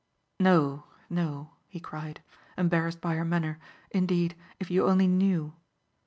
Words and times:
"No, 0.39 0.85
no," 1.11 1.51
he 1.67 1.79
cried, 1.79 2.23
embarrassed 2.57 3.01
by 3.01 3.13
her 3.13 3.23
manner, 3.23 3.59
"Indeed 3.91 4.35
if 4.59 4.71
you 4.71 4.87
only 4.87 5.05
knew." 5.05 5.53